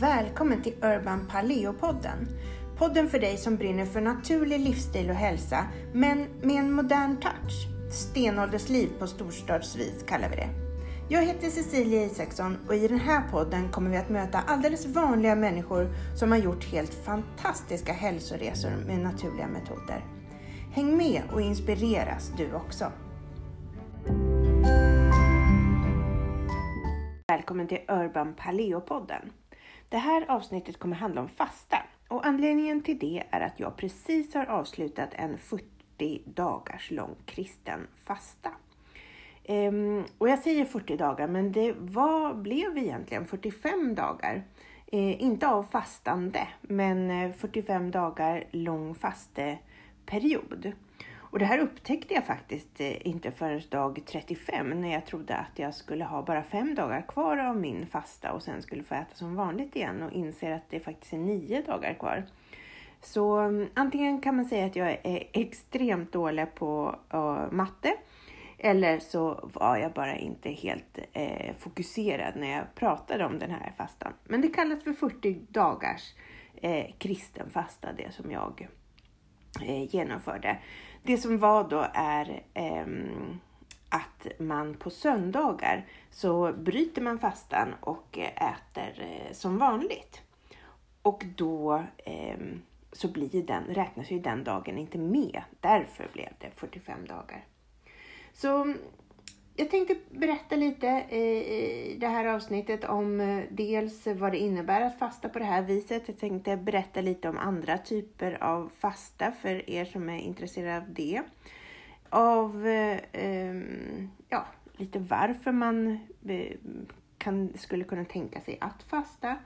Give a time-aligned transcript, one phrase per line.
[0.00, 2.28] Välkommen till Urban Paleo-podden.
[2.76, 7.68] Podden för dig som brinner för naturlig livsstil och hälsa, men med en modern touch.
[7.92, 10.48] Stenåldersliv på storstadsvis kallar vi det.
[11.08, 15.34] Jag heter Cecilia Isaksson och i den här podden kommer vi att möta alldeles vanliga
[15.34, 20.04] människor som har gjort helt fantastiska hälsoresor med naturliga metoder.
[20.72, 22.92] Häng med och inspireras du också.
[27.28, 29.30] Välkommen till Urban Paleo-podden.
[29.88, 34.34] Det här avsnittet kommer handla om fasta och anledningen till det är att jag precis
[34.34, 38.50] har avslutat en 40 dagars lång kristen fasta.
[39.44, 44.42] Ehm, och jag säger 40 dagar, men det var, blev egentligen 45 dagar.
[44.92, 50.72] Ehm, inte av fastande, men eh, 45 dagar lång fasteperiod.
[51.30, 55.58] Och det här upptäckte jag faktiskt eh, inte förrän dag 35 när jag trodde att
[55.58, 59.14] jag skulle ha bara fem dagar kvar av min fasta och sen skulle få äta
[59.14, 62.24] som vanligt igen och inser att det faktiskt är nio dagar kvar.
[63.00, 67.96] Så mm, antingen kan man säga att jag är extremt dålig på uh, matte
[68.58, 73.72] eller så var jag bara inte helt eh, fokuserad när jag pratade om den här
[73.76, 74.12] fastan.
[74.24, 76.14] Men det kallas för 40 dagars
[76.56, 78.68] eh, kristen fasta, det som jag
[79.62, 80.58] eh, genomförde.
[81.02, 82.86] Det som var då är eh,
[83.88, 90.22] att man på söndagar så bryter man fastan och äter eh, som vanligt.
[91.02, 92.38] Och då eh,
[92.92, 95.42] så blir den, räknas ju den dagen inte med.
[95.60, 97.44] Därför blev det 45 dagar.
[98.32, 98.74] Så
[99.58, 104.98] jag tänkte berätta lite i det här avsnittet om eh, dels vad det innebär att
[104.98, 106.02] fasta på det här viset.
[106.06, 110.92] Jag tänkte berätta lite om andra typer av fasta för er som är intresserade av
[110.92, 111.22] det.
[112.08, 116.56] Av eh, ehm, ja, lite varför man eh,
[117.18, 119.36] kan, skulle kunna tänka sig att fasta.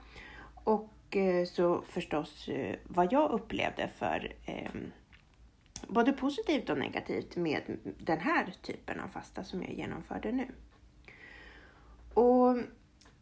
[0.63, 2.49] Och eh, så förstås
[2.83, 4.91] vad jag upplevde för ehm,
[5.87, 10.47] både positivt och negativt med den här typen av fasta som jag genomförde nu.
[12.13, 12.57] Och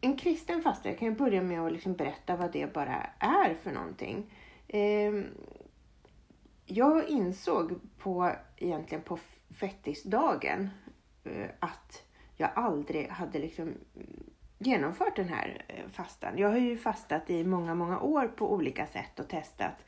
[0.00, 3.54] en kristen fasta, jag kan ju börja med att liksom berätta vad det bara är
[3.54, 4.30] för någonting.
[4.68, 5.26] Ehm,
[6.66, 9.18] jag insåg på, egentligen på
[9.60, 10.70] fettisdagen
[11.24, 12.02] eh, att
[12.36, 13.74] jag aldrig hade liksom
[14.58, 16.38] genomfört den här eh, fastan.
[16.38, 19.84] Jag har ju fastat i många, många år på olika sätt och testat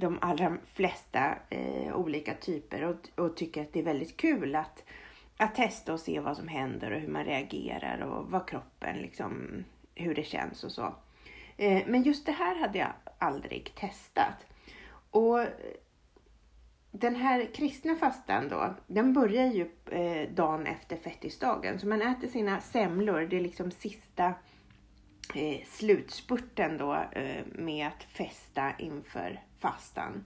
[0.00, 4.84] de allra flesta eh, olika typer och, och, tycker att det är väldigt kul att,
[5.36, 9.64] att testa och se vad som händer och hur man reagerar och vad kroppen liksom,
[9.94, 10.94] hur det känns och så.
[11.56, 14.46] Eh, men just det här hade jag aldrig testat.
[15.10, 15.38] Och
[16.90, 21.78] den här kristna fastan då, den börjar ju eh, dagen efter fettisdagen.
[21.78, 24.34] Så man äter sina semlor, det är liksom sista
[25.34, 30.24] eh, slutspurten då eh, med att festa inför fastan.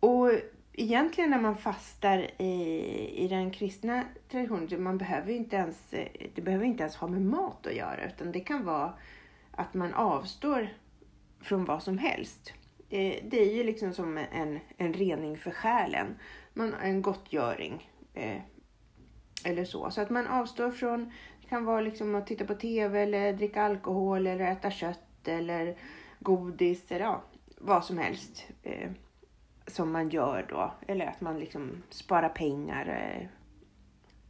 [0.00, 0.30] Och
[0.72, 5.90] egentligen när man fastar i, i den kristna traditionen, man behöver inte ens,
[6.34, 8.94] det behöver inte ens ha med mat att göra utan det kan vara
[9.50, 10.68] att man avstår
[11.40, 12.52] från vad som helst.
[12.90, 16.06] Eh, det är ju liksom som en, en rening för själen,
[16.54, 17.90] man, en gottgöring.
[18.14, 18.42] Eh,
[19.44, 19.90] eller så.
[19.90, 23.62] Så att man avstår från, det kan vara liksom att titta på TV eller dricka
[23.62, 25.76] alkohol eller äta kött eller
[26.20, 27.22] godis eller ja,
[27.62, 28.90] vad som helst eh,
[29.66, 30.74] som man gör då.
[30.88, 33.26] Eller att man liksom sparar pengar eh,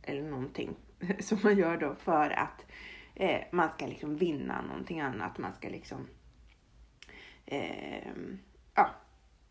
[0.02, 0.76] eller någonting
[1.20, 2.66] som man gör då för att
[3.14, 5.38] eh, man ska liksom vinna någonting annat.
[5.38, 6.06] Man ska liksom
[7.46, 8.08] eh,
[8.74, 8.90] ja,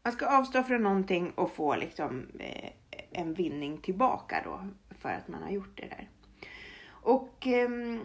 [0.03, 2.69] man ska avstå från någonting och få liksom eh,
[3.12, 4.68] en vinning tillbaka då
[5.00, 6.09] för att man har gjort det där.
[6.88, 8.00] Och ehm,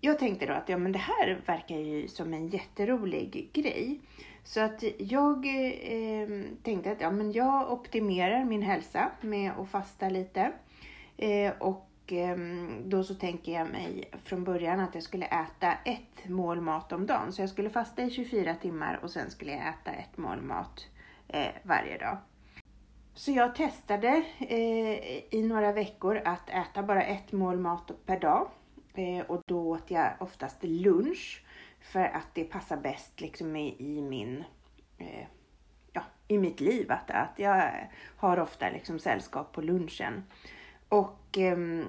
[0.00, 4.00] jag tänkte då att ja, men det här verkar ju som en jätterolig grej.
[4.44, 6.28] Så att jag eh,
[6.62, 10.52] tänkte att ja, men jag optimerar min hälsa med att fasta lite.
[11.16, 12.36] Eh, och eh,
[12.84, 17.06] då så tänker jag mig från början att jag skulle äta ett mål mat om
[17.06, 17.32] dagen.
[17.32, 20.86] Så jag skulle fasta i 24 timmar och sen skulle jag äta ett mål mat
[21.28, 22.18] eh, varje dag.
[23.14, 28.48] Så jag testade eh, i några veckor att äta bara ett mål mat per dag.
[28.94, 31.43] Eh, och då åt jag oftast lunch
[31.94, 34.44] för att det passar bäst liksom i, i min
[34.98, 35.26] eh,
[35.92, 36.92] ja, i mitt liv.
[36.92, 40.24] Att, att jag har ofta liksom sällskap på lunchen.
[40.88, 41.84] Och eh,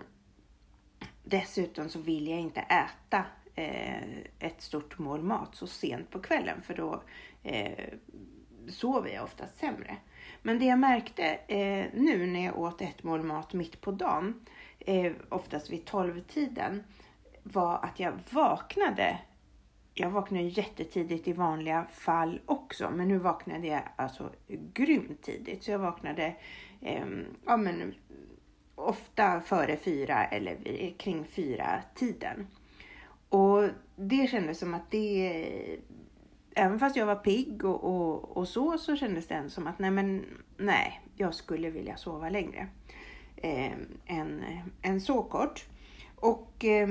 [1.23, 3.25] dessutom så vill jag inte äta
[3.55, 4.03] eh,
[4.39, 7.03] ett stort mål mat så sent på kvällen för då
[7.43, 7.93] eh,
[8.67, 9.97] sover jag oftast sämre.
[10.41, 14.45] Men det jag märkte eh, nu när jag åt ett mål mat mitt på dagen,
[14.79, 16.83] eh, oftast vid 12-tiden,
[17.43, 19.19] var att jag vaknade
[19.97, 24.31] jag vaknar jättetidigt i vanliga fall också, men nu vaknade jag alltså
[24.73, 25.63] grymt tidigt.
[25.63, 26.35] Så jag vaknade
[26.81, 27.05] eh,
[27.45, 27.93] ja, men,
[28.75, 30.57] ofta före fyra eller
[30.97, 32.47] kring fyra tiden.
[33.29, 35.79] Och det kändes som att det,
[36.55, 39.91] även fast jag var pigg och, och, och så, så kändes det som att nej
[39.91, 40.25] men
[40.57, 42.67] nej, jag skulle vilja sova längre.
[43.37, 43.71] Eh,
[44.05, 44.43] än,
[44.81, 45.65] än så kort.
[46.15, 46.87] Och eh,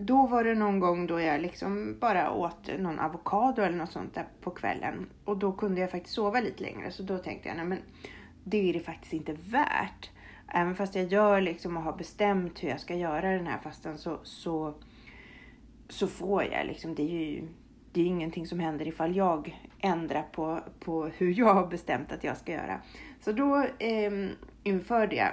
[0.00, 4.14] då var det någon gång då jag liksom bara åt någon avokado eller något sånt
[4.14, 5.06] där på kvällen.
[5.24, 6.90] Och då kunde jag faktiskt sova lite längre.
[6.90, 7.78] Så då tänkte jag, nej men
[8.44, 10.10] det är det faktiskt inte värt.
[10.54, 13.98] Även fast jag gör liksom och har bestämt hur jag ska göra den här fastan
[13.98, 14.74] så, så,
[15.88, 17.48] så får jag liksom, det är ju
[17.92, 22.24] det är ingenting som händer ifall jag ändrar på, på hur jag har bestämt att
[22.24, 22.80] jag ska göra.
[23.20, 24.28] Så då eh,
[24.62, 25.32] införde jag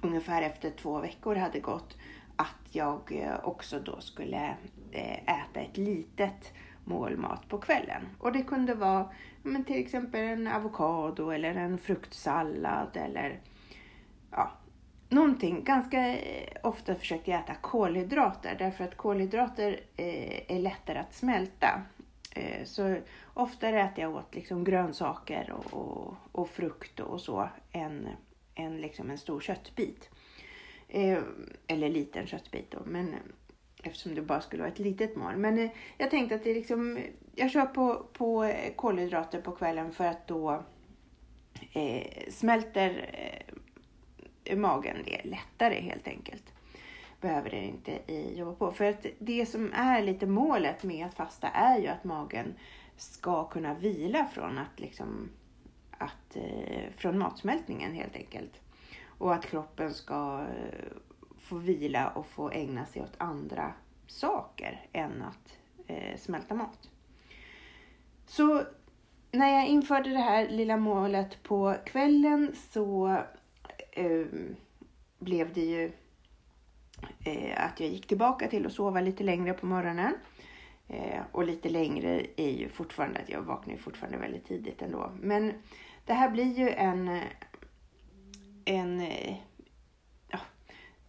[0.00, 1.96] ungefär efter två veckor hade gått
[2.36, 4.56] att jag eh, också då skulle
[4.92, 6.52] eh, äta ett litet
[6.84, 8.02] mål mat på kvällen.
[8.18, 9.10] Och det kunde vara
[9.42, 13.40] men till exempel en avokado eller en fruktsallad eller
[14.30, 14.50] ja,
[15.08, 15.64] någonting.
[15.64, 21.82] Ganska eh, ofta försökte jag äta kolhydrater därför att kolhydrater är lättare att smälta.
[22.64, 22.96] Så
[23.34, 28.08] oftare äter jag åt liksom grönsaker och, och, och frukt och så än,
[28.54, 30.10] än liksom en stor köttbit.
[30.88, 31.18] Eh,
[31.66, 33.20] eller liten köttbit då, men eh,
[33.82, 35.36] eftersom det bara skulle vara ett litet mål.
[35.36, 36.98] Men eh, jag tänkte att det liksom,
[37.34, 40.64] jag kör på, på eh, kolhydrater på kvällen för att då
[41.72, 43.10] eh, smälter
[44.44, 46.52] eh, magen det lättare helt enkelt.
[47.20, 47.98] Behöver det inte
[48.38, 48.72] jobba på.
[48.72, 52.54] För att det som är lite målet med att fasta är ju att magen
[52.96, 55.30] ska kunna vila från att liksom
[55.98, 58.60] att, eh, från matsmältningen helt enkelt.
[59.18, 60.86] Och att kroppen ska eh,
[61.38, 63.72] få vila och få ägna sig åt andra
[64.06, 66.90] saker än att eh, smälta mat.
[68.26, 68.62] Så
[69.30, 73.18] när jag införde det här lilla målet på kvällen så
[73.92, 74.26] eh,
[75.18, 75.92] blev det ju
[77.24, 80.14] eh, att jag gick tillbaka till att sova lite längre på morgonen.
[80.88, 85.12] Eh, och lite längre är ju fortfarande att jag vaknar fortfarande väldigt tidigt ändå.
[85.20, 85.52] Men
[86.04, 87.20] det här blir ju en
[88.66, 89.00] en...
[89.00, 89.36] Eh,
[90.28, 90.38] ja,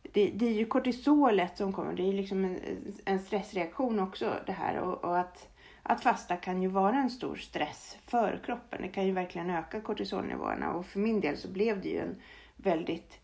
[0.01, 1.93] det, det, är ju kortisolet som kommer.
[1.93, 2.59] Det är liksom en,
[3.05, 4.79] en stressreaktion också det här.
[4.79, 5.49] Och, och, att,
[5.83, 8.81] att fasta kan ju vara en stor stress för kroppen.
[8.81, 10.73] Det kan ju verkligen öka kortisolnivåerna.
[10.73, 12.21] Och för min del så blev det ju en
[12.55, 13.19] väldigt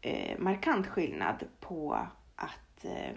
[0.00, 2.06] eh, markant skillnad på
[2.36, 3.16] att eh,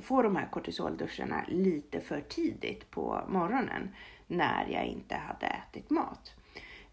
[0.00, 3.94] få de här kortisolduscharna lite för tidigt på morgonen
[4.26, 6.34] när jag inte hade ätit mat.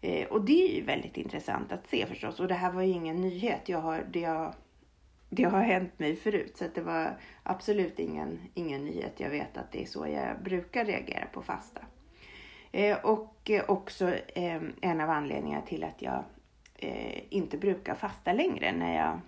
[0.00, 2.40] Eh, och det är ju väldigt intressant att se förstås.
[2.40, 3.68] Och det här var ju ingen nyhet.
[3.68, 4.54] Jag har, det, har,
[5.28, 6.56] det har hänt mig förut.
[6.56, 9.20] Så det var absolut ingen, ingen nyhet.
[9.20, 11.80] Jag vet att det är så jag brukar reagera på fasta.
[12.72, 16.24] Eh, och också eh, en av anledningarna till att jag
[16.76, 18.72] eh, inte brukar fasta längre.
[18.72, 19.20] När jag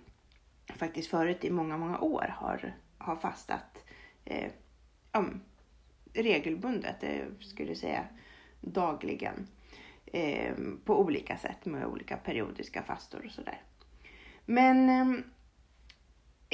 [0.77, 3.85] faktiskt förut i många, många år har, har fastat
[4.25, 4.51] eh,
[5.11, 5.41] um,
[6.13, 6.95] regelbundet.
[6.99, 8.03] Jag eh, skulle säga
[8.61, 9.47] dagligen
[10.13, 10.53] eh,
[10.85, 13.61] på olika sätt med olika periodiska fastor och sådär.
[14.45, 15.19] Men eh,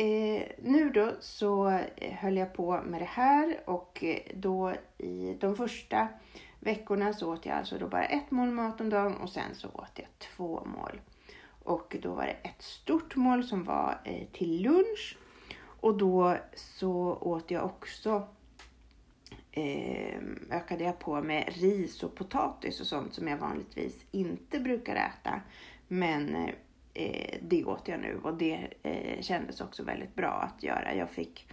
[0.06, 5.38] eh nu då så eh, höll jag på med det här och eh, då i
[5.40, 6.08] de första
[6.60, 9.68] veckorna så åt jag alltså då bara ett mål mat om dagen och sen så
[9.68, 11.02] åt jag två mål.
[11.64, 15.18] Och då var det ett stort mål som var eh, till lunch
[15.82, 18.28] och då så åt jag också
[19.52, 24.96] eh, ökade jag på med ris och potatis och sånt som jag vanligtvis inte brukar
[24.96, 25.42] äta.
[25.88, 26.36] Men
[26.94, 30.96] eh, det åt jag nu och det eh, kändes också väldigt bra att göra.
[30.96, 31.48] Jag fick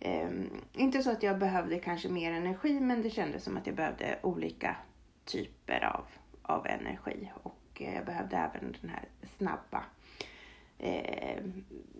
[0.00, 0.30] eh,
[0.72, 4.18] inte så att jag behövde kanske mer energi, men det kändes som att jag behövde
[4.22, 4.76] olika
[5.24, 6.04] typer av,
[6.42, 9.04] av energi och eh, jag behövde även den här
[9.38, 9.84] snabba
[10.78, 11.44] eh,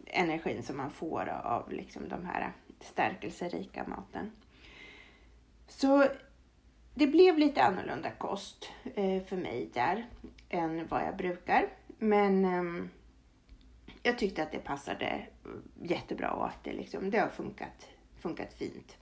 [0.07, 4.31] energin som man får av liksom de här stärkelserika maten.
[5.76, 6.05] Så
[6.95, 10.07] det blev lite annorlunda kost eh, för mig där
[10.49, 11.69] än vad jag brukar.
[11.99, 12.87] Men eh,
[14.02, 15.26] jag tyckte att det passade
[15.83, 17.88] jättebra och att det, liksom, det har funkat,
[18.21, 18.97] funkat fint.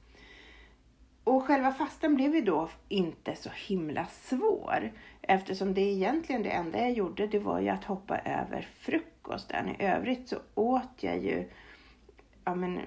[1.24, 6.78] Och själva fastan blev ju då inte så himla svår eftersom det egentligen det enda
[6.78, 9.68] jag gjorde det var ju att hoppa över frukosten.
[9.68, 11.48] I övrigt så åt jag ju
[12.44, 12.80] ja, men,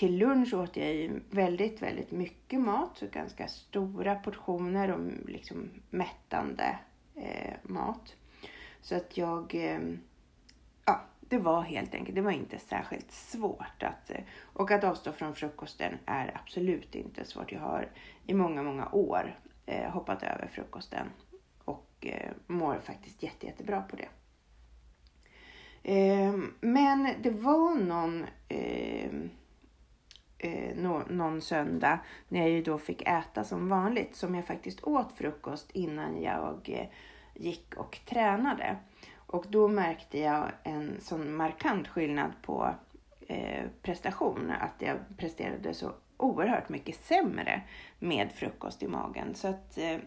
[0.00, 2.98] till lunch åt jag ju väldigt, väldigt mycket mat.
[2.98, 6.78] Så ganska stora portioner och liksom mättande
[7.14, 8.14] eh, mat.
[8.80, 9.80] Så att jag, eh,
[10.84, 13.82] ja, det var helt enkelt, det var inte särskilt svårt.
[13.82, 17.52] Att, eh, och att avstå från frukosten är absolut inte svårt.
[17.52, 17.88] Jag har
[18.26, 21.06] i många, många år eh, hoppat över frukosten
[21.64, 24.08] och eh, mår faktiskt jätte, jättebra på det.
[25.82, 29.10] Eh, men det var någon, eh,
[30.40, 34.84] eh, no, någon söndag när jag ju då fick äta som vanligt som jag faktiskt
[34.84, 36.86] åt frukost innan jag eh,
[37.34, 38.76] gick och tränade.
[39.16, 42.74] Och då märkte jag en sån markant skillnad på
[43.28, 44.52] eh, prestation.
[44.60, 47.62] Att jag presterade så oerhört mycket sämre
[47.98, 49.34] med frukost i magen.
[49.34, 49.98] Så att eh,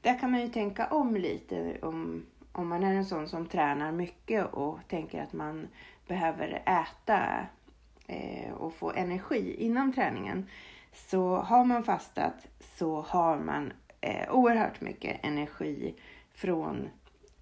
[0.00, 3.92] där kan man ju tänka om lite om, om man är en sån som tränar
[3.92, 5.68] mycket och tänker att man
[6.06, 7.46] behöver äta
[8.06, 10.46] Eh, och få energi innan träningen.
[10.92, 15.94] Så har man fastat så har man eh, oerhört mycket energi
[16.32, 16.88] från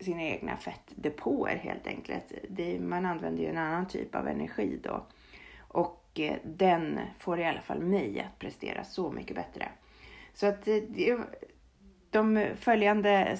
[0.00, 2.32] sina egna fettdepåer helt enkelt.
[2.48, 5.06] Det, man använder ju en annan typ av energi då.
[5.58, 9.68] Och eh, den får i alla fall mig att prestera så mycket bättre.
[10.34, 11.18] Så att eh, det,
[12.10, 13.38] de följande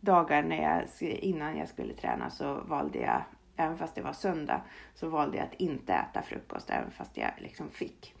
[0.00, 3.22] dagarna jag, innan jag skulle träna så valde jag,
[3.56, 4.60] även fast det var söndag,
[4.94, 8.14] så valde jag att inte äta frukost även fast jag liksom fick.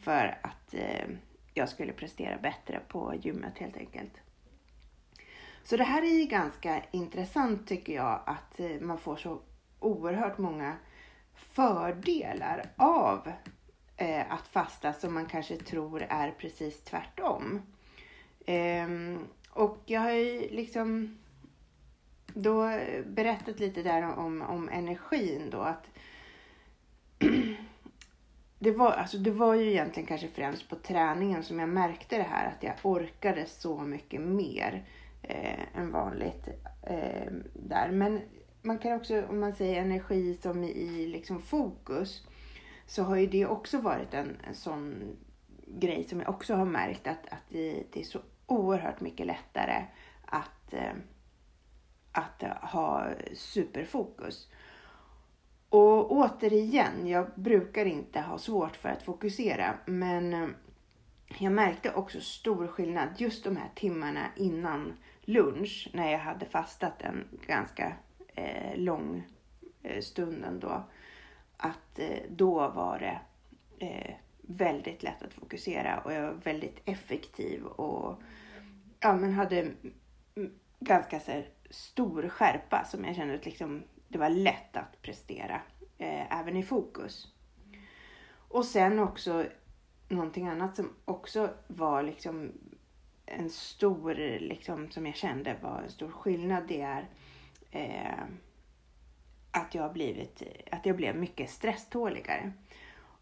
[0.00, 1.08] För att eh,
[1.54, 4.12] jag skulle prestera bättre på gymmet helt enkelt.
[5.64, 9.40] Så det här är ju ganska intressant tycker jag att eh, man får så
[9.80, 10.76] oerhört många
[11.34, 13.32] fördelar av
[13.96, 17.62] eh, att fasta som man kanske tror är precis tvärtom.
[18.46, 21.18] Ehm, och jag har ju liksom
[22.34, 25.86] då eh, berättat lite där om, om energin då att
[28.58, 32.22] det var, alltså det var ju egentligen kanske främst på träningen som jag märkte det
[32.22, 34.84] här att jag orkade så mycket mer
[35.22, 36.48] eh, än vanligt
[36.82, 37.90] eh, där.
[37.90, 38.20] Men
[38.62, 42.26] man kan också, om man säger energi som i liksom fokus,
[42.86, 45.16] så har ju det också varit en, en sån
[45.66, 49.84] grej som jag också har märkt att, att det, det är så oerhört mycket lättare
[50.24, 50.92] att, eh,
[52.12, 54.48] att ha superfokus.
[55.68, 60.48] Och återigen, jag brukar inte ha svårt för att fokusera, men eh,
[61.38, 67.02] jag märkte också stor skillnad just de här timmarna innan lunch när jag hade fastat
[67.02, 67.92] en ganska
[68.34, 69.26] eh, lång
[69.82, 70.84] eh, stund ändå.
[71.56, 73.20] Att eh, då var det
[73.86, 78.22] eh, väldigt lätt att fokusera och jag var väldigt effektiv och
[79.00, 79.70] ja, men hade
[80.80, 85.60] ganska så här, stor skärpa som jag kände att liksom, det var lätt att prestera
[85.98, 87.28] eh, även i fokus.
[88.48, 89.44] Och sen också
[90.08, 92.52] någonting annat som också var liksom
[93.26, 97.08] en stor, liksom, som jag kände var en stor skillnad, det är
[97.70, 98.24] eh,
[99.50, 102.52] att, jag blivit, att jag blev mycket stresståligare.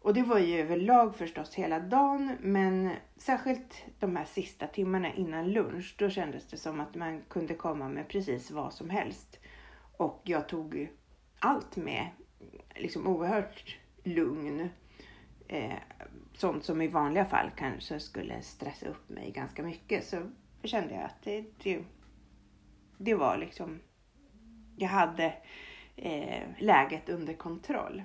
[0.01, 5.51] Och det var ju överlag förstås hela dagen, men särskilt de här sista timmarna innan
[5.51, 9.39] lunch, då kändes det som att man kunde komma med precis vad som helst.
[9.97, 10.89] Och jag tog
[11.39, 12.09] allt med
[12.75, 14.69] liksom oerhört lugn.
[15.47, 15.77] Eh,
[16.33, 20.29] sånt som i vanliga fall kanske skulle stressa upp mig ganska mycket så
[20.63, 21.83] kände jag att det, det,
[22.97, 23.79] det var liksom,
[24.77, 25.33] jag hade
[25.95, 28.03] eh, läget under kontroll.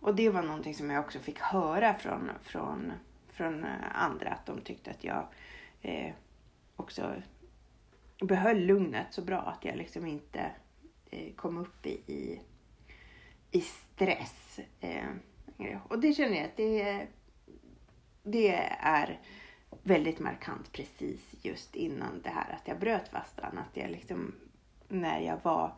[0.00, 2.92] Och det var någonting som jag också fick höra från, från,
[3.28, 5.26] från eh, andra, att de tyckte att jag
[5.82, 6.12] eh,
[6.76, 7.14] också
[8.20, 10.50] behöll lugnet så bra att jag liksom inte
[11.10, 12.40] eh, kom upp i, i,
[13.50, 14.60] i stress.
[14.80, 15.08] Eh,
[15.88, 17.06] och det känner jag att det,
[18.22, 19.20] det är
[19.82, 23.58] väldigt markant precis just innan det här att jag bröt fastan.
[23.58, 24.34] Att jag liksom,
[24.88, 25.72] när jag var eh,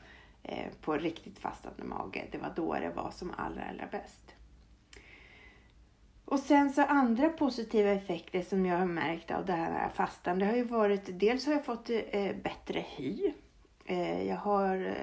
[0.44, 4.34] Eh, på riktigt fastande mage, det var då det var som allra, allra bäst.
[6.24, 10.46] Och sen så andra positiva effekter som jag har märkt av det här fastan, det
[10.46, 13.32] har ju varit, dels har jag fått eh, bättre hy.
[13.84, 14.94] Eh, jag har,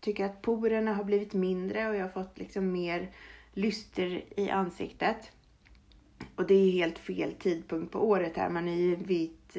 [0.00, 3.10] tycker att porerna har blivit mindre och jag har fått liksom mer
[3.52, 5.32] lyster i ansiktet.
[6.36, 8.50] Och det är helt fel tidpunkt på året här.
[8.50, 9.56] Man är ju vit,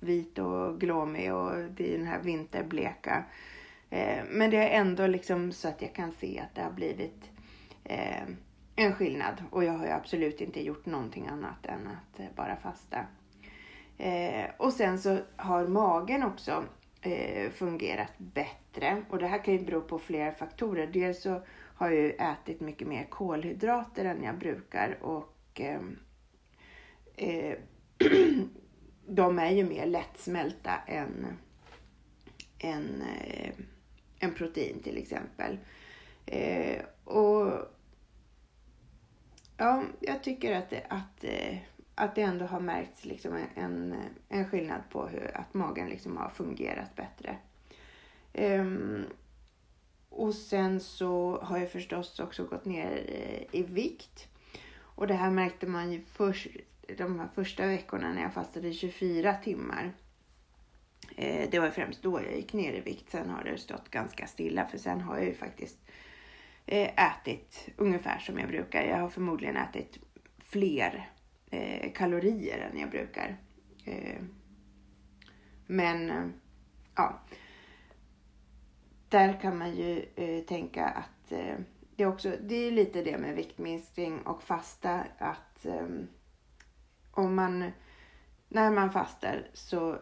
[0.00, 3.24] vit och glåmig och det är den här vinterbleka.
[3.90, 7.30] Eh, men det är ändå liksom så att jag kan se att det har blivit
[7.84, 8.22] eh,
[8.76, 9.44] en skillnad.
[9.50, 13.06] Och jag har ju absolut inte gjort någonting annat än att eh, bara fasta.
[13.98, 16.64] Eh, och sen så har magen också
[17.00, 19.02] eh, fungerat bättre.
[19.10, 20.86] Och det här kan ju bero på flera faktorer.
[20.86, 21.42] Dels så
[21.74, 27.54] har jag ju ätit mycket mer kolhydrater än jag brukar och eh,
[29.06, 31.26] de är ju mer lättsmälta än,
[32.58, 33.02] än,
[34.20, 35.58] en protein till exempel.
[36.26, 37.52] Eh, och
[39.56, 41.56] ja, jag tycker att det, att, eh,
[41.94, 43.94] att det ändå har märkts liksom en,
[44.28, 47.36] en skillnad på hur, att magen liksom har fungerat bättre.
[48.32, 49.04] Um,
[50.08, 54.28] och sen så har jag förstås också gått ner eh, i vikt.
[54.78, 56.46] Och det här märkte man ju först,
[56.98, 59.92] de här första veckorna när jag fastade 24 timmar.
[61.16, 63.10] Eh, det var främst då jag gick ner i vikt.
[63.10, 65.78] Sen har det stått ganska stilla för sen har jag ju faktiskt
[66.66, 68.84] eh, ätit ungefär som jag brukar.
[68.84, 69.98] Jag har förmodligen ätit
[70.38, 71.10] fler
[71.50, 73.36] eh, kalorier än jag brukar.
[73.84, 74.22] Eh,
[75.66, 76.32] men
[76.96, 77.20] ja,
[79.08, 81.56] där kan man ju eh, tänka att eh,
[81.96, 86.08] det är också, det är lite det med viktminskning och fasta att ehm,
[87.10, 87.72] om man,
[88.48, 89.98] när man fastar så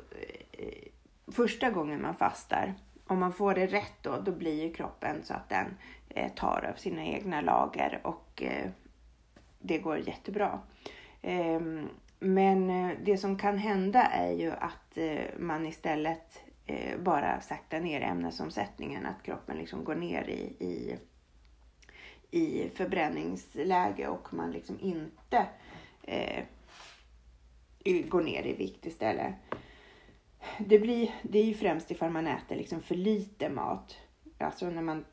[1.33, 2.75] första gången man fastar,
[3.07, 5.77] om man får det rätt då, då blir ju kroppen så att den
[6.09, 8.71] eh, tar av sina egna lager och eh,
[9.59, 10.61] det går jättebra.
[11.23, 11.85] Ehm, eh,
[12.21, 12.69] men
[13.05, 19.07] det som kan hända är ju att eh, man istället eh, bara saktar ner ämnesomsättningen,
[19.07, 20.99] att kroppen liksom går ner i, i,
[22.31, 25.47] i förbränningsläge och man liksom inte
[26.03, 26.45] eh,
[28.09, 29.35] går ner i vikt istället
[30.59, 33.97] det, blir, det är ju främst ifall man äter liksom för lite mat.
[34.39, 35.05] Alltså när man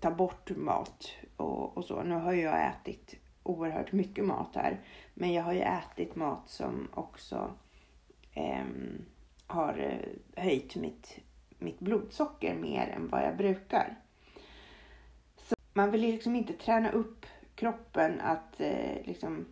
[0.00, 2.02] tar bort mat och, och så.
[2.02, 4.80] Nu har jag ätit oerhört mycket mat här.
[5.14, 7.50] Men jag har ju ätit mat som också
[8.34, 9.04] ehm,
[9.48, 10.00] eh, har
[10.36, 11.18] höjt mitt,
[11.58, 13.96] mitt blodsocker mer än vad jag brukar.
[15.36, 19.46] Så man vill liksom inte träna upp kroppen att eh, liksom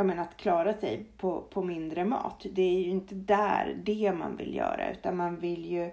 [0.00, 2.46] ja, men att klara sig på, på mindre mat.
[2.52, 5.90] Det är ju inte där det man vill göra utan man vill ju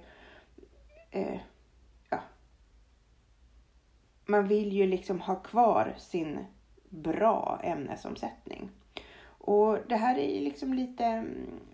[1.12, 1.40] eh,
[2.10, 2.20] ja,
[4.26, 6.46] man vill ju liksom ha kvar sin
[6.90, 8.70] bra ämnesomsättning.
[9.28, 11.26] Och det här är ju liksom lite,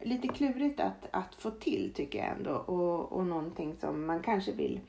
[0.01, 4.51] lite klurigt att, att få till tycker jag ändå och, och någonting som man kanske
[4.51, 4.79] vill,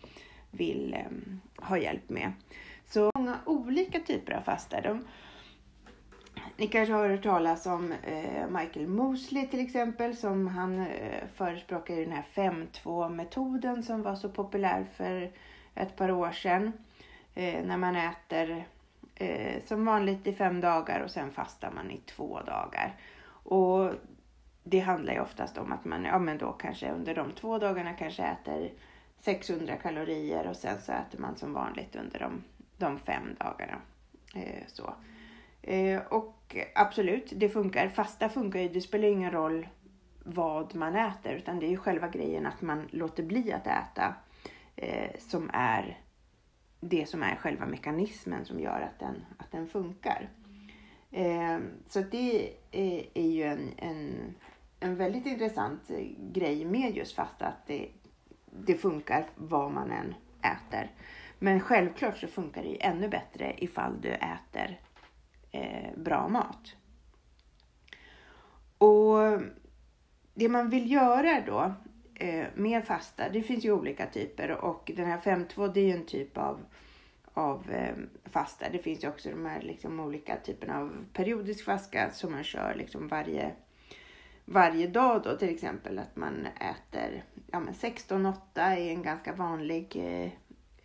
[0.51, 2.33] vill eh, ha hjälp med.
[2.87, 4.81] Så många olika typer av fasta.
[4.81, 5.05] De,
[6.57, 11.97] ni kanske har hört talas om eh, Michael Mosley till exempel som han eh, förespråkar
[11.97, 15.33] den här 5-2 metoden som var så populär för
[15.75, 16.73] ett par år sedan.
[17.35, 18.64] Eh, när man äter
[19.14, 22.97] eh, som vanligt i fem dagar och sen fastar man i två dagar.
[23.27, 23.90] Och
[24.62, 27.93] det handlar ju oftast om att man ja, men då kanske under de två dagarna
[27.93, 28.73] kanske äter
[29.21, 32.45] 600 kalorier och sen så äter man som vanligt under de,
[32.77, 33.77] de fem dagarna.
[34.35, 34.95] Eh, så.
[35.66, 37.88] Eh, och absolut, det funkar.
[37.88, 38.68] Fasta funkar ju.
[38.68, 39.68] Det spelar ingen roll
[40.24, 44.14] vad man äter utan det är ju själva grejen att man låter bli att äta
[44.77, 46.00] eh, som är
[46.81, 50.29] det som är själva mekanismen som gör att den, att den funkar.
[51.11, 54.35] Eh, så det är, är ju en, en,
[54.81, 57.88] en väldigt intressant eh, grej med just fasta att det,
[58.50, 60.90] det funkar vad man än äter.
[61.38, 64.81] Men självklart så funkar det ju ännu bättre ifall du äter
[65.55, 66.77] eh, bra mat.
[68.79, 69.43] Och
[70.35, 71.75] det man vill göra då
[72.14, 75.93] eh, med fasta, det finns ju olika typer och den här 5.2 det är ju
[75.93, 76.61] en typ av,
[77.35, 78.69] av eh, fasta.
[78.73, 82.75] Det finns ju också de här liksom, olika typerna av periodisk fasta som man kör
[82.75, 83.53] liksom varje,
[84.45, 90.31] varje dag då till exempel att man äter ja, 16-8 är en ganska vanlig eh,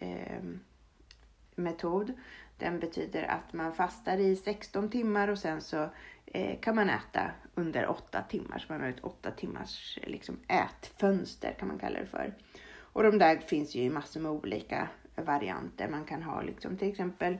[0.10, 0.43] eh,
[1.55, 2.13] metod.
[2.60, 5.89] Den betyder att man fastar i 16 timmar och sen så
[6.26, 8.60] eh, kan man äta under 8 timmar.
[8.60, 12.34] Så man har ett 8 timmars liksom, ätfönster kan man kalla det för.
[12.93, 15.88] Och de där finns ju i massor med olika varianter.
[15.89, 17.38] Man kan ha liksom till exempel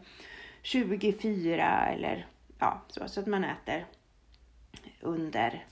[0.62, 2.28] 24 eller
[2.60, 3.86] ja, så, så att man äter
[5.02, 5.66] under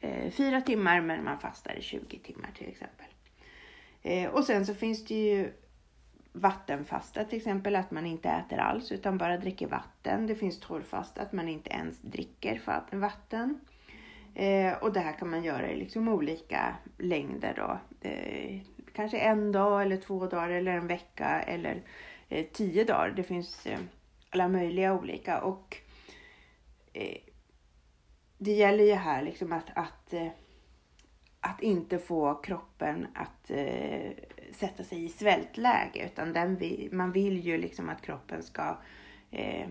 [0.00, 3.06] eh, 4 timmar men man fastar i 20 timmar till exempel.
[4.02, 5.52] Eh, och sen så finns det ju
[6.32, 10.26] vattenfasta till exempel, att man inte äter alls utan bara dricker vatten.
[10.26, 13.60] Det finns torrfasta, att man inte ens dricker vatten.
[14.34, 17.78] Eh, och det här kan man göra i liksom olika längder då.
[18.08, 18.60] Eh,
[18.94, 21.82] kanske en dag eller två dagar eller en vecka eller
[22.28, 23.10] eh, tio dagar.
[23.16, 23.78] Det finns eh,
[24.30, 25.76] alla möjliga olika och
[26.92, 27.18] eh,
[28.38, 30.28] det gäller ju här liksom att, att eh,
[31.40, 34.10] att inte få kroppen att eh,
[34.52, 38.78] sätta sig i svältläge utan den vi, man vill ju liksom att kroppen ska
[39.30, 39.68] eh,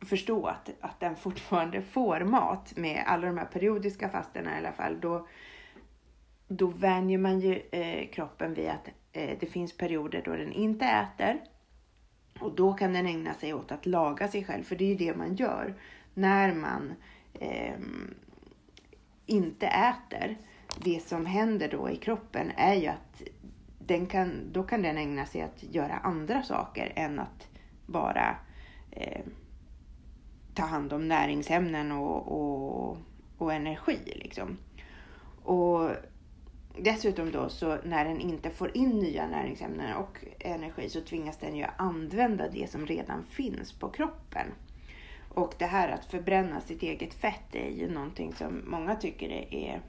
[0.00, 4.72] förstå att, att den fortfarande får mat med alla de här periodiska fasterna i alla
[4.72, 5.00] fall.
[5.00, 5.26] Då,
[6.48, 10.84] då vänjer man ju eh, kroppen vid att eh, det finns perioder då den inte
[10.84, 11.40] äter.
[12.40, 14.94] Och då kan den ägna sig åt att laga sig själv, för det är ju
[14.94, 15.74] det man gör
[16.14, 16.94] när man
[17.34, 17.74] eh,
[19.26, 20.36] inte äter.
[20.78, 23.22] Det som händer då i kroppen är ju att
[23.86, 27.48] den kan, då kan den ägna sig att göra andra saker än att
[27.86, 28.36] bara
[28.90, 29.24] eh,
[30.54, 32.96] ta hand om näringsämnen och, och,
[33.38, 33.98] och energi.
[34.04, 34.58] Liksom.
[35.42, 35.90] Och
[36.78, 41.56] dessutom då så när den inte får in nya näringsämnen och energi så tvingas den
[41.56, 44.46] ju använda det som redan finns på kroppen.
[45.28, 49.80] Och det här att förbränna sitt eget fett är ju någonting som många tycker är,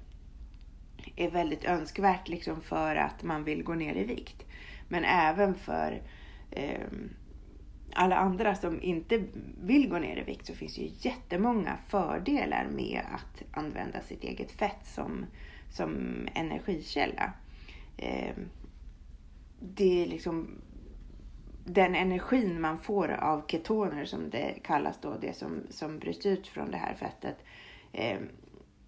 [1.16, 4.46] är väldigt önskvärt liksom för att man vill gå ner i vikt.
[4.88, 6.02] Men även för
[6.52, 6.88] eh,
[7.94, 9.24] alla andra som inte
[9.62, 14.52] vill gå ner i vikt så finns ju jättemånga fördelar med att använda sitt eget
[14.52, 15.26] fett som,
[15.70, 15.94] som
[16.34, 17.34] energikälla.
[17.98, 18.36] Eh,
[19.60, 20.62] det är liksom
[21.66, 26.48] den energin man får av ketoner som det kallas då, det som, som bryts ut
[26.48, 27.38] från det här fettet.
[27.92, 28.18] Eh,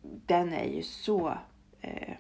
[0.02, 1.38] den är ju så
[1.86, 2.14] eh,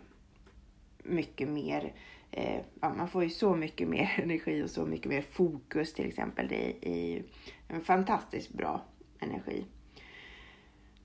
[1.04, 1.93] mycket mer
[2.32, 6.06] eh, ja, man får ju så mycket mer energi och så mycket mer fokus till
[6.06, 6.47] exempel.
[6.47, 7.23] Det är, är
[7.67, 8.86] en fantastiskt bra
[9.19, 9.65] energi.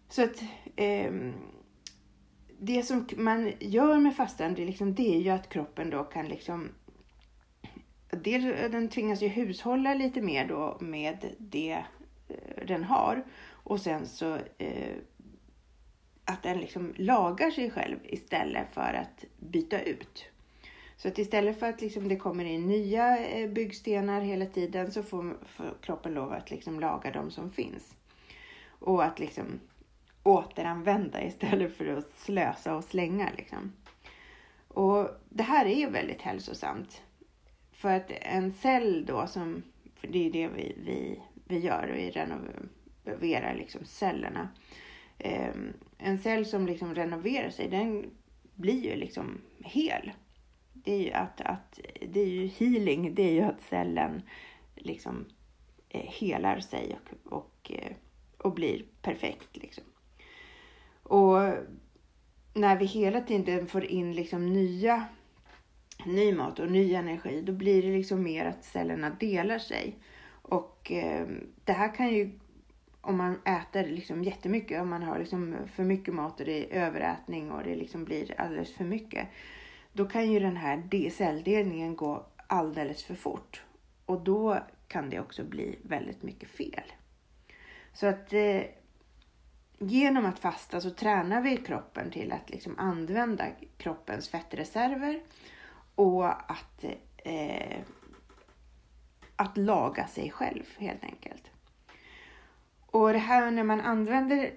[0.08, 0.42] Så att
[0.76, 1.12] eh,
[2.58, 6.28] det som man gör med fastan, det, liksom, det är ju att kroppen då kan
[6.28, 6.68] liksom
[8.10, 11.84] Dels, eh, den tvingas ju hushålla lite mer då med det
[12.28, 14.96] eh, den har och sen så eh,
[16.24, 20.30] att den liksom lagar sig själv istället för att byta ut.
[20.96, 25.02] Så att istället för att liksom det kommer in nya eh, byggstenar hela tiden så
[25.02, 27.94] får, får kroppen lov att liksom laga de som finns.
[28.68, 29.60] Och att liksom
[30.22, 33.30] återanvända istället för att slösa och slänga.
[33.36, 33.72] Liksom.
[34.68, 37.02] Och det här är ju väldigt hälsosamt.
[37.72, 39.62] För att en cell då som,
[39.96, 44.48] för det är det vi, vi, vi gör, vi renoverar liksom cellerna
[45.20, 45.54] eh,
[45.98, 48.10] en cell som liksom renoverar sig, den
[48.54, 50.12] blir ju liksom hel
[50.84, 54.22] det är ju att, att det är ju healing, det är ju att cellen
[54.74, 55.26] liksom
[55.88, 57.92] eh, helar sig och, och, eh,
[58.38, 59.56] och blir perfekt.
[59.56, 59.84] Liksom.
[61.02, 61.38] Och
[62.54, 65.04] när vi hela tiden får in liksom nya,
[66.06, 69.98] ny mat och ny energi, då blir det liksom mer att cellerna delar sig.
[70.42, 71.26] Och eh,
[71.64, 72.39] det här kan ju,
[73.00, 76.86] om man äter liksom jättemycket, om man har liksom för mycket mat och det är
[76.86, 79.28] överätning och det liksom blir alldeles för mycket,
[79.92, 83.62] då kan ju den här celldelningen gå alldeles för fort.
[84.06, 84.58] Och då
[84.88, 86.92] kan det också bli väldigt mycket fel.
[87.92, 88.62] Så att eh,
[89.78, 95.22] genom att fasta så tränar vi kroppen till att liksom använda kroppens fettreserver
[95.94, 96.84] och att,
[97.16, 97.80] eh,
[99.36, 101.50] att laga sig själv helt enkelt.
[102.90, 104.50] Och det här när man använder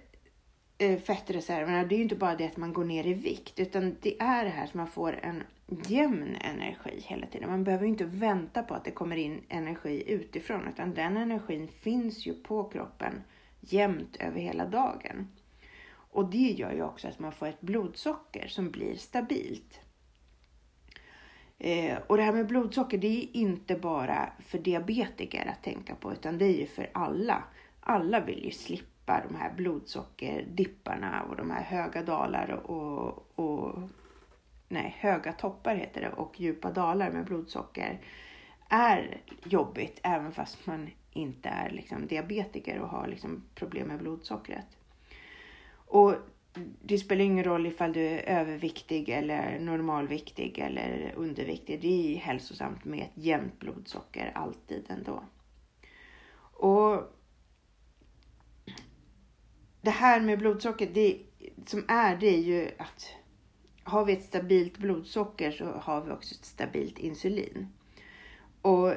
[0.78, 3.96] eh, fettreserverna, det är ju inte bara det att man går ner i vikt, utan
[4.02, 7.50] det är det här som man får en jämn energi hela tiden.
[7.50, 12.26] Man behöver inte vänta på att det kommer in energi utifrån, utan den energin finns
[12.26, 13.14] ju på kroppen
[13.60, 15.28] jämnt över hela dagen.
[16.14, 19.80] Och det gör ju också att man får ett blodsocker som blir stabilt.
[21.58, 26.14] Eh, och det här med blodsocker, det är inte bara för diabetiker att tänka på,
[26.14, 27.44] utan det är ju för alla.
[27.84, 33.80] Alla vill ju slippa de här blodsockerdipparna och de här höga dalar och, och
[34.68, 38.00] nej, höga toppar heter det och djupa dalar med blodsocker
[38.70, 44.78] är jobbigt även fast man inte är liksom diabetiker och har liksom problem med blodsockret.
[45.76, 46.16] Och
[46.82, 51.82] det spelar ingen roll ifall du är överviktig eller normalviktig eller underviktig.
[51.82, 55.24] Det är hälsosamt med ett jämnt blodsocker alltid ändå.
[56.54, 57.04] Och
[59.84, 61.18] det här med blodsocker, det
[61.66, 63.10] som är det är ju att
[63.84, 67.68] har vi ett stabilt blodsocker så har vi också ett stabilt insulin.
[68.62, 68.94] Och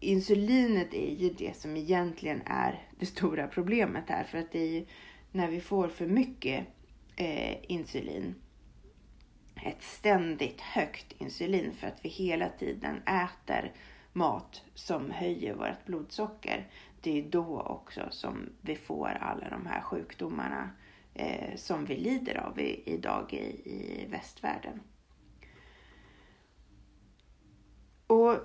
[0.00, 4.24] insulinet är ju det som egentligen är det stora problemet här.
[4.24, 4.86] För att det är ju
[5.32, 6.66] när vi får för mycket
[7.16, 8.34] eh, insulin,
[9.62, 13.72] ett ständigt högt insulin för att vi hela tiden äter
[14.12, 16.68] mat som höjer vårt blodsocker
[17.08, 20.70] det är då också som vi får alla de här sjukdomarna
[21.14, 24.80] eh, som vi lider av i, idag i, i västvärlden.
[28.06, 28.36] Och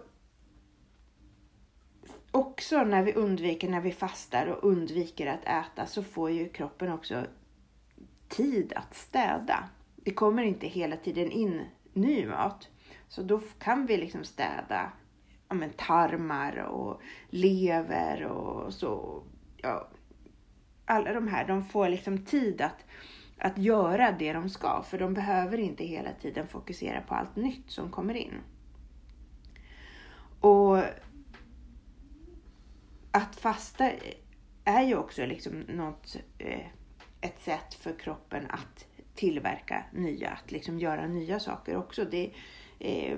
[2.32, 6.92] också när vi undviker, när vi fastar och undviker att äta så får ju kroppen
[6.92, 7.26] också
[8.28, 9.70] tid att städa.
[9.96, 11.62] Det kommer inte hela tiden in
[11.94, 12.70] ny mat.
[13.08, 14.92] Så då kan vi liksom städa
[15.54, 19.24] ja, men tarmar och lever och så.
[19.58, 19.90] Ja,
[20.86, 22.86] alla de här, de får liksom tid att,
[23.38, 24.84] att göra det de ska.
[24.84, 28.34] För de behöver inte hela tiden fokusera på allt nytt som kommer in.
[30.40, 30.78] Och
[33.12, 33.92] att fasta
[34.64, 36.68] är ju också liksom något, eh,
[37.22, 38.86] ett sätt för kroppen att
[39.16, 42.06] tillverka nya, att liksom göra nya saker också.
[42.06, 42.32] Det
[42.80, 43.18] eh,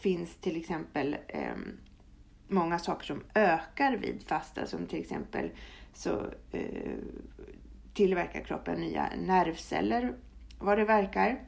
[0.00, 1.54] finns till exempel eh,
[2.48, 5.50] många saker som ökar vid fasta som till exempel
[5.92, 6.94] så eh,
[7.94, 10.14] tillverkar kroppen nya nervceller
[10.58, 11.40] vad det verkar.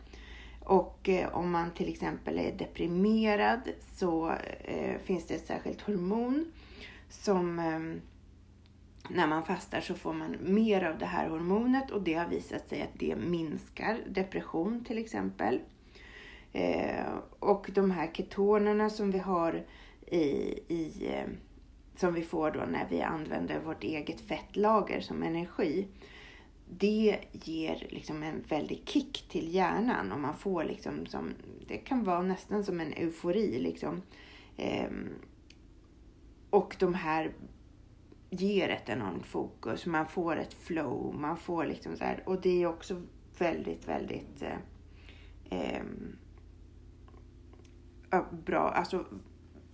[0.60, 3.60] Och eh, om man till exempel är deprimerad
[3.94, 4.30] så
[4.64, 6.52] eh, finns det ett särskilt hormon
[7.08, 8.00] som ehm,
[9.08, 12.68] när man fastar så får man mer av det här hormonet och det har visat
[12.68, 15.60] sig att det minskar depression till exempel.
[16.52, 19.64] Eh, och de här ketonerna som vi har
[20.06, 20.24] i,
[20.68, 21.28] i eh,
[21.96, 25.88] som vi får då när vi använder vårt eget fettlager som energi.
[26.68, 31.34] Det ger liksom en väldig kick till hjärnan och man får liksom som,
[31.68, 34.02] det kan vara nästan som en eufori liksom.
[34.56, 34.90] Eh,
[36.50, 37.32] och de här
[38.30, 39.86] ger ett enormt fokus.
[39.86, 41.14] Man får ett flow.
[41.14, 43.02] Man får liksom så här, och det är också
[43.38, 44.58] väldigt, väldigt eh,
[45.50, 45.82] eh,
[48.30, 48.70] bra.
[48.70, 49.04] Alltså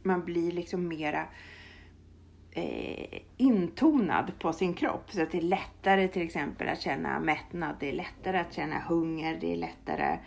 [0.03, 1.27] man blir liksom mera
[2.51, 5.12] eh, intonad på sin kropp.
[5.12, 7.77] Så att det är lättare till exempel att känna mättnad.
[7.81, 9.38] Det är lättare att känna hunger.
[9.40, 10.18] Det är lättare.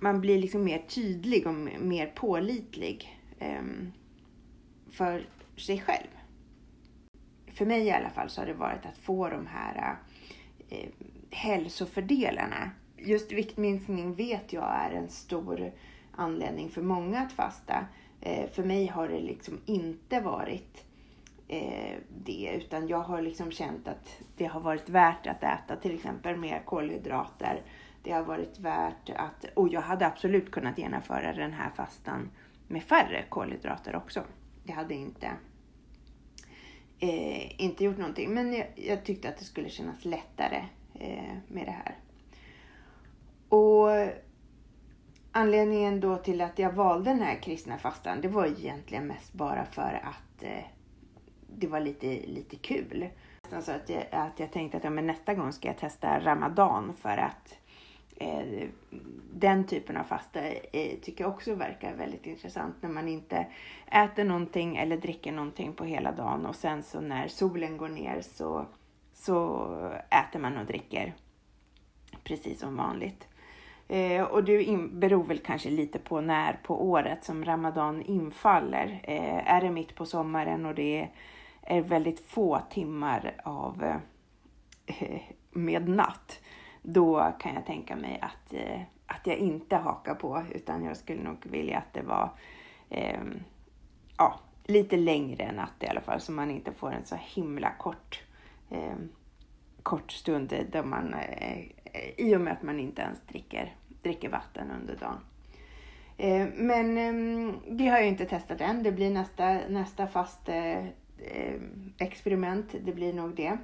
[0.00, 3.62] man blir liksom mer tydlig och mer pålitlig eh,
[4.90, 6.08] för sig själv
[7.54, 9.96] för mig i alla fall så har det varit att få de här
[10.68, 10.88] eh,
[11.30, 12.70] hälsofördelarna.
[12.96, 15.72] Just viktminskning vet jag är en stor
[16.16, 17.86] anledning för många att fasta.
[18.20, 20.84] Eh, för mig har det liksom inte varit
[21.48, 25.94] eh, det utan jag har liksom känt att det har varit värt att äta till
[25.94, 27.62] exempel mer kolhydrater.
[28.02, 32.30] Det har varit värt att, och jag hade absolut kunnat genomföra den här fastan
[32.68, 34.24] med färre kolhydrater också.
[34.64, 35.30] Det hade inte
[37.02, 38.34] eh, inte gjort någonting.
[38.34, 41.98] Men jag, jag, tyckte att det skulle kännas lättare eh, med det här.
[43.48, 43.90] Och
[45.32, 49.64] anledningen då till att jag valde den här kristna fastan, det var egentligen mest bara
[49.64, 50.64] för att eh,
[51.46, 53.08] det var lite, lite kul.
[53.60, 56.92] Så att jag, att jag tänkte att ja, men nästa gång ska jag testa Ramadan
[56.94, 57.58] för att
[58.22, 58.68] Eh,
[59.32, 63.46] den typen av fasta eh, tycker jag också verkar väldigt intressant när man inte
[63.86, 68.20] äter någonting eller dricker någonting på hela dagen och sen så när solen går ner
[68.20, 68.66] så,
[69.12, 69.66] så
[70.10, 71.14] äter man och dricker
[72.24, 73.28] precis som vanligt.
[73.92, 79.00] Eh, och det beror väl kanske lite på när på året som Ramadan infaller.
[79.02, 81.08] Eh, är det mitt på sommaren och det
[81.62, 83.84] är väldigt få timmar av
[84.86, 86.40] eh, med natt
[86.82, 91.22] då kan jag tänka mig att, eh, att jag inte hakar på utan jag skulle
[91.22, 92.30] nog vilja att det var
[92.90, 93.20] eh,
[94.18, 98.22] ja, lite längre natt i alla fall så man inte får en så himla kort,
[98.70, 98.96] eh,
[99.82, 101.64] kort stund där man, eh,
[102.16, 105.18] i och med att man inte ens dricker, dricker vatten under dagen.
[106.16, 108.82] Eh, men ehm, det har jag inte testat än.
[108.82, 112.74] Det blir nästa, nästa fast eh, ehm, experiment.
[112.84, 113.58] Det blir nog det.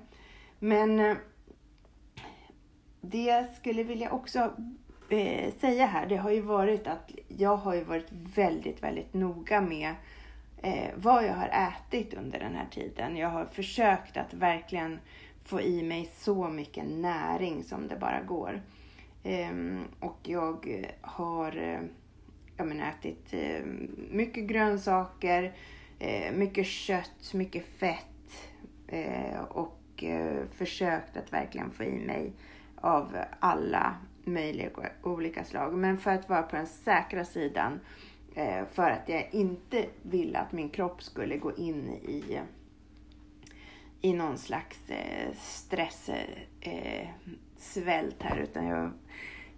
[0.59, 1.17] Men eh,
[3.01, 4.53] det jag skulle vilja också
[5.61, 9.95] säga här, det har ju varit att jag har ju varit väldigt, väldigt noga med
[10.95, 13.17] vad jag har ätit under den här tiden.
[13.17, 14.99] Jag har försökt att verkligen
[15.45, 18.63] få i mig så mycket näring som det bara går.
[19.23, 21.81] Ehm, och jag eh, har eh,
[22.57, 23.65] jag menar, ätit eh,
[24.11, 25.53] mycket grönsaker,
[26.33, 28.05] mycket kött, mycket fett
[29.49, 30.05] och
[30.53, 32.33] försökt att verkligen få i mig
[32.77, 34.71] av alla möjliga
[35.03, 35.75] olika slag.
[35.75, 37.81] Men för att vara på den säkra sidan,
[38.73, 42.41] för att jag inte ville att min kropp skulle gå in i,
[44.01, 44.79] i någon slags
[45.35, 46.11] stress
[47.61, 48.91] svält här, utan jag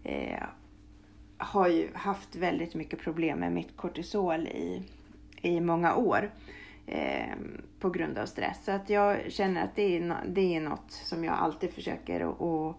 [0.05, 0.43] eh,
[1.39, 4.83] har ju haft väldigt mycket problem med mitt kortisol i,
[5.41, 6.31] i många år
[6.87, 7.35] eh,
[7.81, 8.65] på grund av stress.
[8.65, 12.77] Så att jag känner att det är, det är något som jag alltid försöker att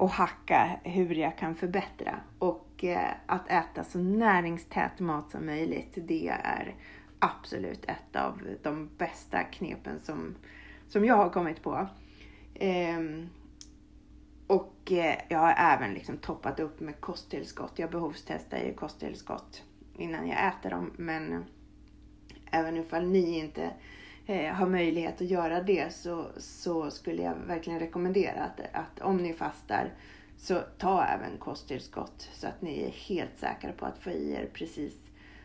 [0.00, 2.20] och hacka hur jag kan förbättra.
[2.38, 6.74] Och eh, att äta så näringstät mat som möjligt, det är
[7.18, 10.34] absolut ett av de bästa knepen som,
[10.88, 11.88] som jag har kommit på.
[12.54, 13.00] Eh,
[14.50, 17.78] och eh, jag har även liksom toppat upp med kosttillskott.
[17.78, 19.62] Jag behovstestar ju kosttillskott
[19.96, 20.92] innan jag äter dem.
[20.96, 21.40] Men eh,
[22.50, 23.70] även ifall ni inte
[24.26, 29.16] eh, har möjlighet att göra det så, så skulle jag verkligen rekommendera att, att om
[29.16, 29.94] ni fastar
[30.36, 34.50] så ta även kosttillskott så att ni är helt säkra på att få i er
[34.52, 34.94] precis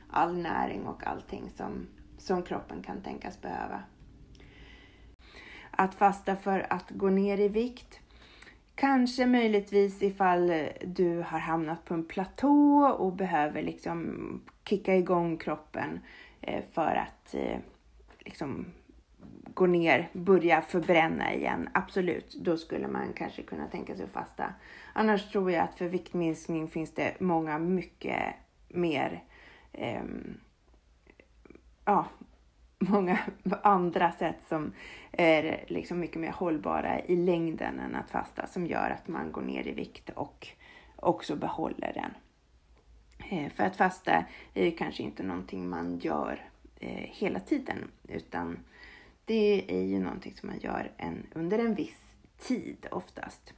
[0.10, 1.88] all näring och allting som,
[2.18, 3.84] som kroppen kan tänkas behöva.
[5.72, 8.00] Att fasta för att gå ner i vikt.
[8.76, 15.38] Kanske möjligtvis ifall eh, du har hamnat på en platå och behöver liksom kicka igång
[15.38, 16.00] kroppen
[16.42, 17.58] eh, för att eh,
[18.20, 18.66] liksom
[19.54, 21.70] gå ner, börja förbränna igen.
[21.74, 24.54] Absolut, då skulle man kanske kunna tänka sig att fasta.
[24.94, 28.24] Annars tror jag att för viktminskning finns det många mycket
[28.68, 29.24] mer
[29.74, 30.04] eh,
[31.86, 32.06] ja,
[32.80, 33.20] många
[33.64, 34.74] andra sätt som
[35.12, 39.42] är liksom mycket mer hållbara i längden än att fasta som gör att man går
[39.42, 40.48] ner i vikt och
[40.96, 42.12] också behåller den.
[43.30, 48.60] Eh, för att fasta är kanske inte någonting man gör eh, hela tiden utan
[49.26, 52.02] det är ju någonting som man gör en, under en viss
[52.38, 53.54] tid oftast.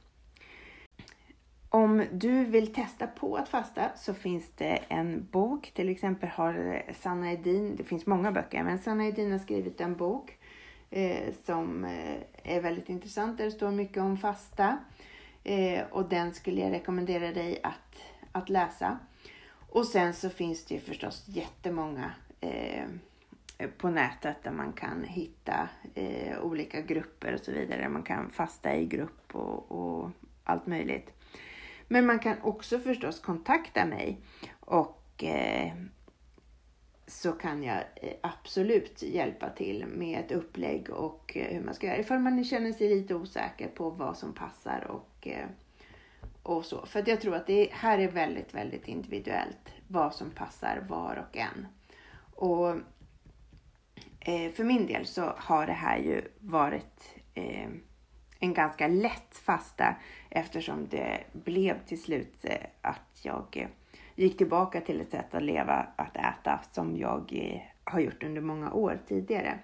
[1.70, 5.70] Om du vill testa på att fasta så finns det en bok.
[5.74, 9.80] Till exempel har eh, Sanna Edin, det finns många böcker, men Sanna Edin har skrivit
[9.80, 10.38] en bok
[10.90, 14.78] eh, som eh, är väldigt intressant där det står mycket om fasta.
[15.44, 18.02] Eh, och den skulle jag rekommendera dig att,
[18.32, 18.98] att läsa.
[19.70, 22.84] Och sen så finns det ju förstås jättemånga eh,
[23.78, 27.88] på nätet där man kan hitta eh, olika grupper och så vidare.
[27.88, 30.10] Man kan fasta i grupp och, och
[30.44, 31.17] allt möjligt.
[31.88, 34.20] Men man kan också förstås kontakta mig
[34.60, 35.72] och eh,
[37.06, 41.86] så kan jag eh, absolut hjälpa till med ett upplägg och eh, hur man ska
[41.86, 45.46] göra ifall man känner sig lite osäker på vad som passar och, eh,
[46.42, 46.86] och så.
[46.86, 51.36] För jag tror att det här är väldigt, väldigt individuellt vad som passar var och
[51.36, 51.66] en.
[52.34, 52.76] Och
[54.54, 57.14] för min del så har det här ju varit
[58.38, 59.94] en ganska lätt fasta
[60.30, 63.68] eftersom det blev till slut eh, att jag eh,
[64.14, 68.40] gick tillbaka till ett sätt att leva, att äta som jag eh, har gjort under
[68.40, 69.58] många år tidigare.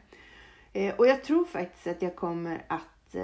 [0.97, 3.17] Och jag tror faktiskt att jag kommer att,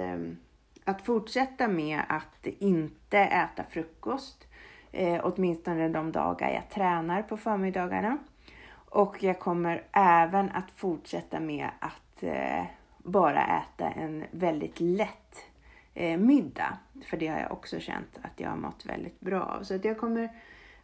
[0.83, 4.47] att fortsätta med att inte äta frukost,
[5.21, 8.17] åtminstone de dagar jag tränar på förmiddagarna.
[8.89, 12.23] Och jag kommer även att fortsätta med att
[13.03, 15.45] bara äta en väldigt lätt
[15.93, 16.77] eh, middag.
[17.05, 19.63] För det har jag också känt att jag har mått väldigt bra av.
[19.63, 20.29] Så att jag kommer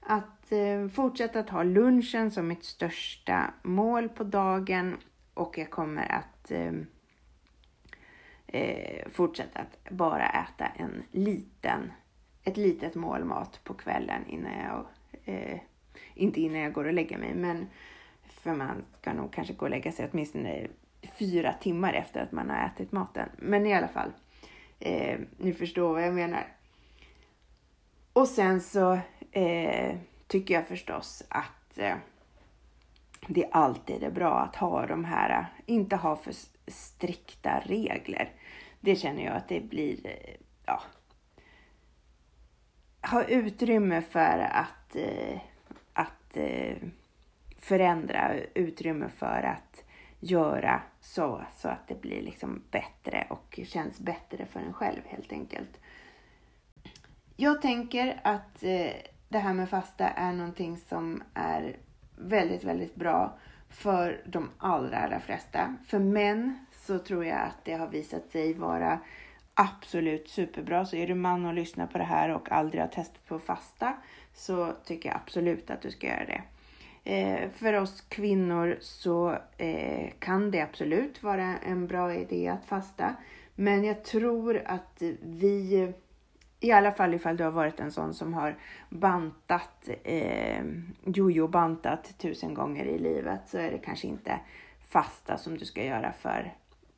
[0.02, 4.98] att eh, fortsätta att ha lunchen som mitt största mål på dagen
[5.34, 6.74] och jag kommer att eh,
[8.48, 11.92] eh fortsätta att bara äta en liten,
[12.44, 14.86] ett litet mål mat på kvällen innan jag,
[15.26, 15.60] eh,
[16.14, 17.68] inte innan jag går och lägger mig, men
[18.28, 20.68] för man ska nog kanske gå och lägga sig åtminstone
[21.16, 23.30] fyra timmar efter att man har ätit maten.
[23.38, 24.12] Men i alla fall,
[24.80, 26.48] eh, ni förstår vad jag menar.
[28.14, 29.00] Och sen så
[29.32, 29.96] eh,
[30.28, 31.96] tycker jag förstås att eh,
[33.28, 36.34] det alltid är bra att ha de här, inte ha för
[36.68, 38.32] strikta regler.
[38.80, 40.82] Det känner jag att det blir, eh, ja,
[43.12, 45.40] ha utrymme för att, eh,
[45.94, 46.78] att eh,
[47.58, 49.84] förändra, utrymme för att
[50.20, 55.32] göra så, så att det blir liksom bättre och känns bättre för en själv helt
[55.32, 55.80] enkelt.
[57.36, 58.92] Jag tänker att eh,
[59.30, 61.78] det här med fasta är någonting som är
[62.16, 63.38] väldigt, väldigt bra
[63.70, 65.76] för de allra, allra flesta.
[65.88, 69.00] För män så tror jag att det har visat sig vara
[69.54, 70.86] absolut superbra.
[70.86, 73.94] Så är du man och lyssnar på det här och aldrig har testat på fasta
[74.34, 76.42] så tycker jag absolut att du ska göra det.
[77.10, 83.16] Eh, för oss kvinnor så eh, kan det absolut vara en bra idé att fasta.
[83.56, 85.94] Men jag tror att vi,
[86.60, 88.58] i alla fall ifall du har varit en sån som har
[88.90, 90.64] bantat, eh,
[91.06, 94.40] jojo-bantat tusen gånger i livet så är det kanske inte
[94.90, 96.54] fasta som du ska göra för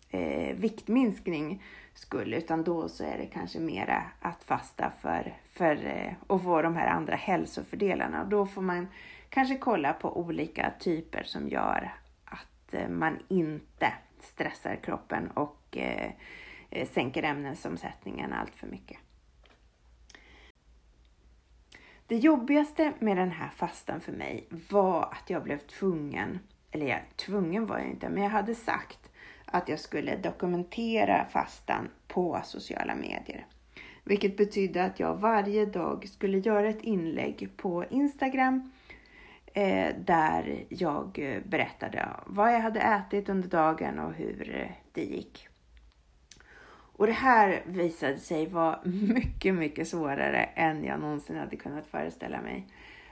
[0.10, 6.14] eh, viktminskning skull, utan då så är det kanske mera att fasta för, för eh,
[6.36, 8.24] att få de här andra hälsofördelarna.
[8.24, 8.88] Då får man
[9.30, 11.93] kanske kolla på olika typer som gör
[12.25, 16.11] att eh, man inte stressar kroppen och eh,
[16.69, 18.97] eh, sänker ämnesomsättningen allt för mycket.
[22.07, 26.39] Det jobbigaste med den här fastan för mig var att jag blev tvungen,
[26.71, 29.09] eller jag, tvungen var jag inte, men jag hade sagt
[29.45, 33.45] att jag skulle dokumentera fastan på sociala medier.
[34.03, 38.71] Vilket betydde att jag varje dag skulle göra ett inlägg på Instagram
[39.54, 45.04] Eh, där jag eh, berättade vad jag hade ätit under dagen och hur eh, det
[45.04, 45.47] gick.
[46.72, 48.80] Och det här visade sig vara
[49.14, 52.68] mycket, mycket svårare än jag någonsin hade kunnat föreställa mig.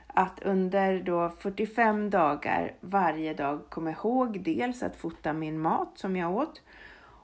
[0.08, 6.16] Att under då 45 dagar varje dag komma ihåg dels att fota min mat som
[6.16, 6.62] jag åt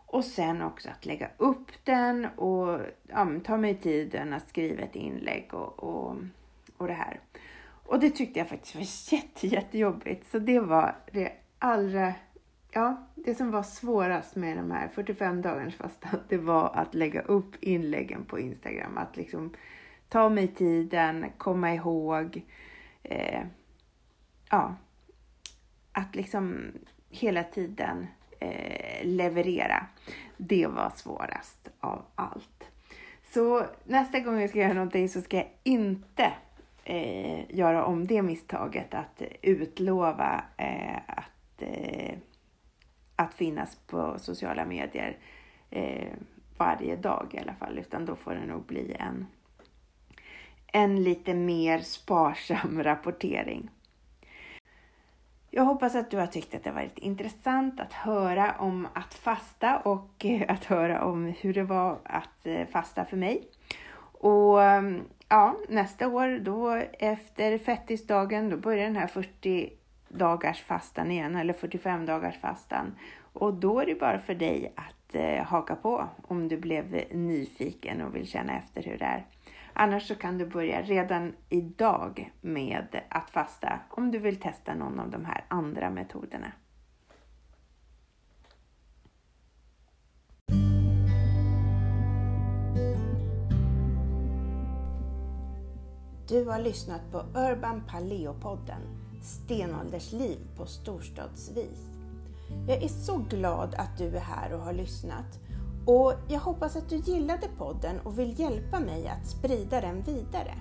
[0.05, 4.95] och sen också att lägga upp den och ja, ta mig tiden att skriva ett
[4.95, 6.15] inlägg och, och,
[6.77, 7.19] och det här.
[7.85, 8.81] Och det tyckte jag faktiskt var
[9.13, 10.31] jätte, jättejobbigt.
[10.31, 12.13] Så det var det allra,
[12.71, 17.21] ja, det som var svårast med de här 45 dagarnas fasta, det var att lägga
[17.21, 18.97] upp inläggen på Instagram.
[18.97, 19.53] Att liksom
[20.09, 22.41] ta mig tiden, komma ihåg,
[23.03, 23.41] eh,
[24.49, 24.75] ja,
[25.91, 26.71] att liksom
[27.09, 28.07] hela tiden
[28.39, 29.85] eh, leverera.
[30.37, 32.67] Det var svårast av allt.
[33.33, 36.33] Så nästa gång jag ska göra någonting så ska jag inte
[36.83, 42.17] eh, göra om det misstaget att utlova eh, att, eh,
[43.15, 45.17] att finnas på sociala medier
[45.69, 46.07] eh,
[46.57, 49.27] varje dag i alla fall, utan då får det nog bli en,
[50.67, 53.69] en lite mer sparsam rapportering.
[55.55, 59.77] Jag hoppas att du har tyckt att det varit intressant att höra om att fasta
[59.79, 63.47] och eh, att höra om hur det var att eh, fasta för mig.
[64.19, 65.01] Och ehm,
[65.33, 69.69] ja, nästa år då efter fettisdagen, då börjar den här 40
[70.09, 72.95] dagars fastan igen, eller 45 dagars fastan.
[73.33, 78.01] Och då är det bara för dig att eh, haka på om du blev nyfiken
[78.01, 79.25] och vill känna efter hur det är.
[79.73, 84.99] Annars så kan du börja redan idag med att fasta om du vill testa någon
[84.99, 86.51] av de här andra metoderna.
[96.33, 98.81] Du har lyssnat på Urban Paleo-podden
[99.21, 101.79] Stenåldersliv på storstadsvis.
[102.67, 105.39] Jag är så glad att du är här och har lyssnat
[105.85, 110.53] och jag hoppas att du gillade podden och vill hjälpa mig att sprida den vidare.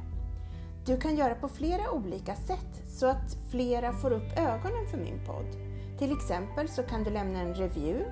[0.87, 5.25] Du kan göra på flera olika sätt så att flera får upp ögonen för min
[5.27, 5.57] podd.
[5.99, 8.05] Till exempel så kan du lämna en review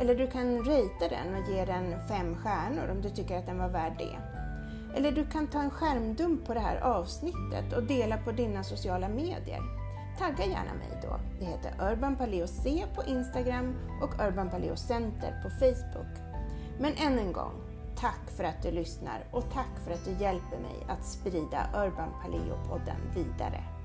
[0.00, 3.58] eller du kan ratea den och ge den fem stjärnor om du tycker att den
[3.58, 4.27] var värd det.
[4.94, 9.08] Eller du kan ta en skärmdump på det här avsnittet och dela på dina sociala
[9.08, 9.62] medier.
[10.18, 11.20] Tagga gärna mig då.
[11.38, 16.18] Det heter Urban Paleo C på Instagram och Urban Paleo Center på Facebook.
[16.80, 17.52] Men än en gång,
[17.96, 22.08] tack för att du lyssnar och tack för att du hjälper mig att sprida Urban
[22.22, 23.77] Paleo-podden vidare.